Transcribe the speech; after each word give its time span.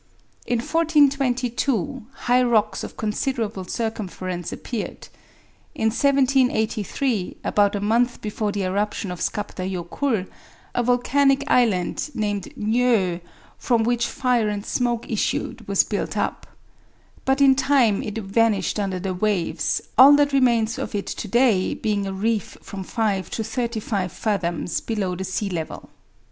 In 0.47 0.57
1422 0.57 2.07
high 2.25 2.41
rocks 2.41 2.83
of 2.83 2.97
considerable 2.97 3.65
circumference 3.65 4.51
appeared. 4.51 5.09
In 5.75 5.89
1783, 5.91 7.37
about 7.43 7.75
a 7.75 7.79
month 7.79 8.19
before 8.19 8.51
the 8.51 8.63
eruption 8.63 9.11
of 9.11 9.21
Skaptar 9.21 9.67
Jokull, 9.71 10.25
a 10.73 10.81
volcanic 10.81 11.43
island 11.45 12.09
named 12.15 12.51
Nyoe, 12.57 13.21
from 13.59 13.83
which 13.83 14.07
fire 14.07 14.49
and 14.49 14.65
smoke 14.65 15.07
issued, 15.07 15.67
was 15.67 15.83
built 15.83 16.17
up. 16.17 16.47
But 17.23 17.39
in 17.39 17.53
time 17.53 18.01
it 18.01 18.17
vanished 18.17 18.79
under 18.79 18.99
the 18.99 19.13
waves, 19.13 19.81
all 19.99 20.15
that 20.15 20.33
remains 20.33 20.79
of 20.79 20.95
it 20.95 21.05
to 21.05 21.27
day 21.27 21.75
being 21.75 22.07
a 22.07 22.11
reef 22.11 22.57
from 22.63 22.83
five 22.83 23.29
to 23.29 23.43
thirty 23.43 23.79
five 23.79 24.11
fathoms 24.11 24.81
below 24.81 25.15
the 25.15 25.23
sea 25.25 25.51
level. 25.51 25.91